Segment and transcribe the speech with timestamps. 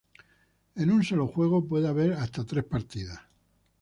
[0.73, 3.21] En un solo juego puede haber hasta tres partidas.